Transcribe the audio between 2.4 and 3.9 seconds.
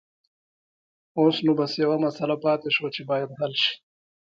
پاتې شوه چې بايد حل شي.